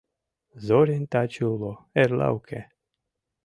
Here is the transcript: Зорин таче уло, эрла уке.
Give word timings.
Зорин 0.65 1.03
таче 1.11 1.43
уло, 1.53 1.73
эрла 2.01 2.27
уке. 2.37 2.61